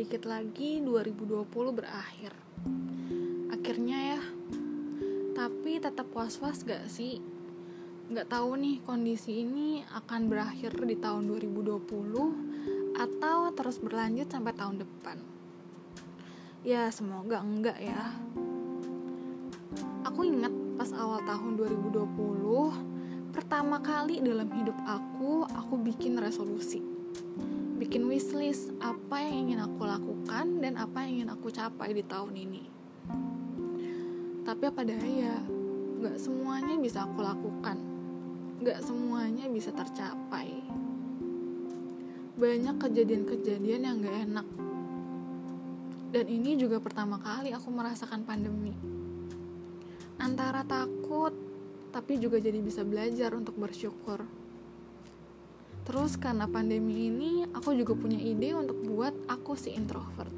[0.00, 1.44] dikit lagi 2020
[1.76, 2.32] berakhir.
[3.52, 4.20] Akhirnya ya.
[5.36, 7.20] Tapi tetap was-was gak sih?
[8.08, 14.80] Gak tahu nih kondisi ini akan berakhir di tahun 2020 atau terus berlanjut sampai tahun
[14.80, 15.20] depan.
[16.64, 18.16] Ya semoga enggak ya.
[20.08, 26.89] Aku ingat pas awal tahun 2020, pertama kali dalam hidup aku, aku bikin resolusi
[27.80, 32.36] bikin wishlist apa yang ingin aku lakukan dan apa yang ingin aku capai di tahun
[32.36, 32.62] ini.
[34.44, 35.40] Tapi apa daya,
[36.04, 37.80] gak semuanya bisa aku lakukan,
[38.60, 40.60] gak semuanya bisa tercapai.
[42.36, 44.46] Banyak kejadian-kejadian yang gak enak.
[46.12, 48.76] Dan ini juga pertama kali aku merasakan pandemi.
[50.20, 51.32] Antara takut,
[51.96, 54.20] tapi juga jadi bisa belajar untuk bersyukur
[55.90, 60.30] Terus karena pandemi ini, aku juga punya ide untuk buat aku si introvert.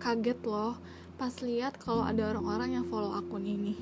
[0.00, 0.80] Kaget loh
[1.20, 3.76] pas lihat kalau ada orang-orang yang follow akun ini.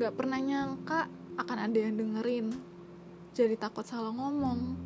[0.00, 2.56] Gak pernah nyangka akan ada yang dengerin.
[3.36, 4.80] Jadi takut salah ngomong.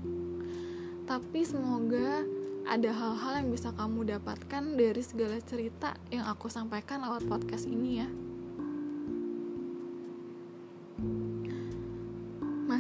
[1.06, 2.27] Tapi semoga
[2.66, 8.02] ada hal-hal yang bisa kamu dapatkan dari segala cerita yang aku sampaikan lewat podcast ini
[8.02, 8.10] ya.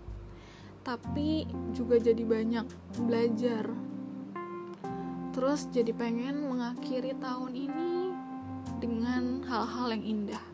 [0.84, 2.68] tapi juga jadi banyak
[3.00, 3.64] belajar.
[5.32, 8.12] Terus jadi pengen mengakhiri tahun ini
[8.76, 10.44] dengan hal-hal yang indah.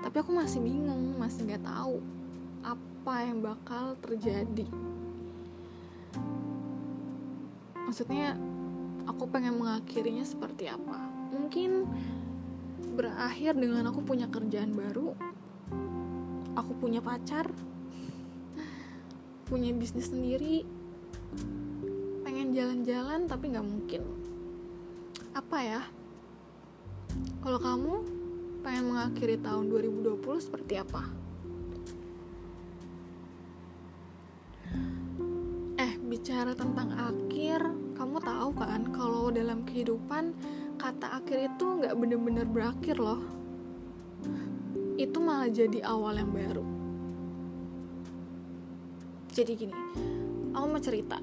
[0.00, 2.00] Tapi aku masih bingung masih nggak tahu
[2.64, 4.64] apa yang bakal terjadi.
[7.84, 8.40] Maksudnya
[9.04, 10.98] aku pengen mengakhirinya seperti apa?
[11.32, 11.88] Mungkin
[12.94, 15.18] berakhir dengan aku punya kerjaan baru
[16.54, 17.50] aku punya pacar
[19.50, 20.62] punya bisnis sendiri
[22.22, 24.02] pengen jalan-jalan tapi nggak mungkin.
[25.34, 25.82] Apa ya?
[27.42, 27.94] Kalau kamu
[28.64, 31.23] pengen mengakhiri tahun 2020 seperti apa
[36.24, 37.60] bicara tentang akhir
[38.00, 40.32] kamu tahu kan kalau dalam kehidupan
[40.80, 43.20] kata akhir itu nggak bener-bener berakhir loh.
[44.96, 46.64] Itu malah jadi awal yang baru.
[49.36, 49.76] Jadi gini
[50.56, 51.20] aku mau cerita.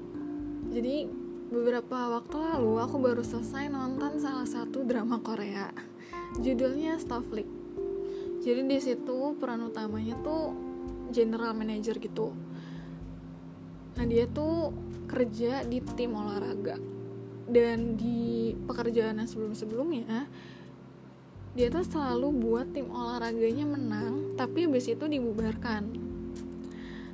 [0.70, 1.10] Jadi
[1.50, 5.74] beberapa waktu lalu aku baru selesai nonton salah satu drama Korea.
[6.38, 7.50] Judulnya Starfleet.
[8.38, 10.54] Jadi di situ peran utamanya tuh
[11.10, 12.51] general manager gitu
[13.98, 14.72] nah dia tuh
[15.10, 16.80] kerja di tim olahraga.
[17.52, 20.24] Dan di pekerjaan sebelum-sebelumnya
[21.52, 25.84] dia tuh selalu buat tim olahraganya menang tapi habis itu dibubarkan.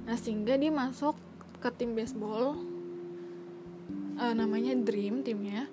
[0.07, 1.19] Nah sehingga dia masuk
[1.59, 2.55] ke tim baseball
[4.15, 5.67] uh, namanya Dream timnya.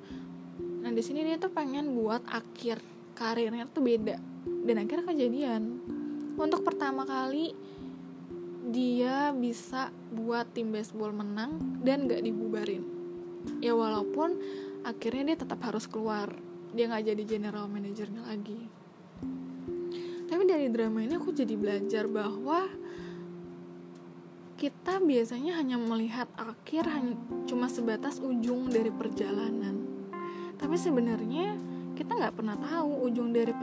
[0.82, 2.82] Nah di sini dia tuh pengen buat akhir
[3.14, 4.18] karirnya tuh beda.
[4.66, 5.62] Dan akhirnya kejadian.
[6.36, 7.54] Untuk pertama kali
[8.76, 12.84] dia bisa buat tim baseball menang dan gak dibubarin.
[13.64, 14.36] Ya walaupun
[14.84, 16.36] akhirnya dia tetap harus keluar.
[16.76, 18.68] Dia gak jadi general manajernya lagi.
[20.28, 22.68] Tapi dari drama ini aku jadi belajar bahwa
[24.60, 27.16] kita biasanya hanya melihat akhir hanya
[27.48, 29.88] cuma sebatas ujung dari perjalanan.
[30.60, 31.56] Tapi sebenarnya
[31.96, 33.56] kita nggak pernah tahu ujung dari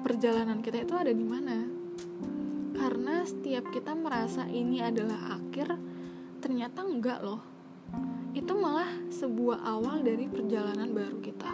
[0.00, 1.84] perjalanan kita itu ada di mana
[2.74, 5.78] karena setiap kita merasa ini adalah akhir
[6.42, 7.40] ternyata enggak loh.
[8.34, 11.52] Itu malah sebuah awal dari perjalanan baru kita.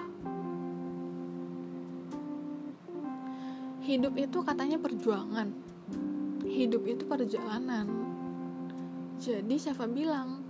[3.84, 5.48] Hidup itu katanya perjuangan.
[6.48, 7.86] Hidup itu perjalanan.
[9.20, 10.40] Jadi siapa bilang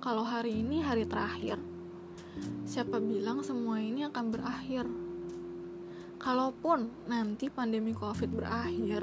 [0.00, 1.60] kalau hari ini hari terakhir
[2.68, 4.84] siapa bilang semua ini akan berakhir?
[6.18, 9.02] Kalaupun nanti pandemi covid berakhir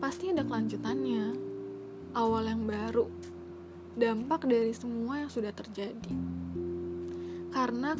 [0.00, 1.36] pasti ada kelanjutannya,
[2.16, 3.04] awal yang baru,
[4.00, 6.16] dampak dari semua yang sudah terjadi.
[7.52, 7.92] Karena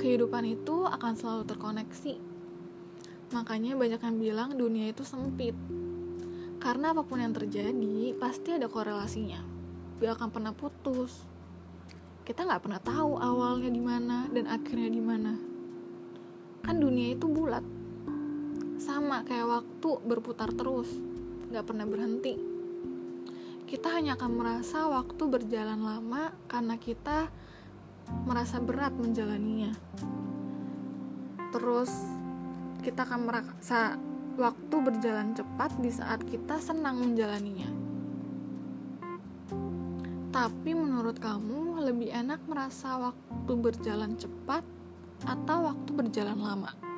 [0.00, 2.14] kehidupan itu akan selalu terkoneksi.
[3.36, 5.52] Makanya banyak yang bilang dunia itu sempit.
[6.56, 9.44] Karena apa pun yang terjadi, pasti ada korelasinya.
[10.00, 11.20] Gak akan pernah putus.
[12.22, 15.34] Kita nggak pernah tahu awalnya di mana dan akhirnya di mana.
[16.64, 17.66] Kan dunia itu bulat.
[18.78, 21.11] Sama kayak waktu berputar terus
[21.52, 22.32] gak pernah berhenti.
[23.68, 27.28] Kita hanya akan merasa waktu berjalan lama karena kita
[28.24, 29.76] merasa berat menjalaninya.
[31.52, 31.92] Terus
[32.80, 34.00] kita akan merasa
[34.40, 37.68] waktu berjalan cepat di saat kita senang menjalaninya.
[40.32, 44.64] Tapi menurut kamu lebih enak merasa waktu berjalan cepat
[45.28, 46.91] atau waktu berjalan lama?